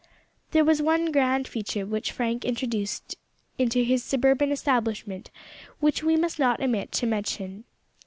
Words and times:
There 0.49 0.65
was 0.65 0.81
one 0.81 1.11
grand 1.11 1.47
feature 1.47 1.85
which 1.85 2.11
Frank 2.11 2.43
introduced 2.43 3.15
into 3.59 3.83
his 3.83 4.03
suburban 4.03 4.51
establishment 4.51 5.29
which 5.79 6.01
we 6.01 6.15
must 6.17 6.39
not 6.39 6.59
omit 6.59 6.91
to 6.93 7.05
mention. 7.05 7.65